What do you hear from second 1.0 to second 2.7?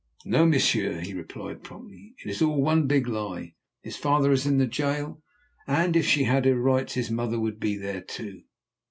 he replied promptly, "it is all